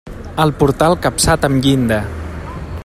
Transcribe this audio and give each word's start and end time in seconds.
El 0.43 0.53
portal 0.61 0.97
capçat 1.03 1.45
amb 1.49 1.67
llinda. 1.67 2.03